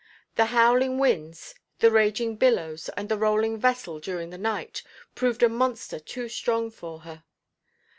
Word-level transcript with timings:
The 0.35 0.45
howling 0.45 0.97
winds, 0.97 1.53
the 1.77 1.91
raging 1.91 2.35
billows 2.35 2.89
and 2.97 3.07
the 3.07 3.19
rolling 3.19 3.59
vessel 3.59 3.99
during 3.99 4.31
the 4.31 4.37
night 4.39 4.81
proved 5.13 5.43
a 5.43 5.47
monster 5.47 5.99
too 5.99 6.27
strong 6.27 6.71
for 6.71 7.01
her. 7.01 7.23